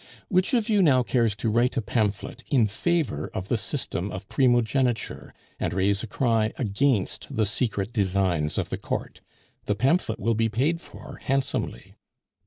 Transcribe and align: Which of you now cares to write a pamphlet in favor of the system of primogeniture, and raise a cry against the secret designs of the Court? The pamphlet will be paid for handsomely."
Which 0.29 0.55
of 0.55 0.67
you 0.67 0.81
now 0.81 1.03
cares 1.03 1.35
to 1.35 1.49
write 1.51 1.77
a 1.77 1.81
pamphlet 1.83 2.43
in 2.49 2.65
favor 2.65 3.29
of 3.35 3.49
the 3.49 3.55
system 3.57 4.09
of 4.11 4.27
primogeniture, 4.29 5.31
and 5.59 5.75
raise 5.75 6.01
a 6.01 6.07
cry 6.07 6.53
against 6.57 7.27
the 7.29 7.45
secret 7.45 7.93
designs 7.93 8.57
of 8.57 8.69
the 8.69 8.79
Court? 8.79 9.21
The 9.65 9.75
pamphlet 9.75 10.19
will 10.19 10.33
be 10.33 10.49
paid 10.49 10.81
for 10.81 11.17
handsomely." 11.25 11.93